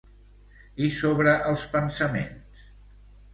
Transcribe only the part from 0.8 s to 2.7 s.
I sobre els pensaments?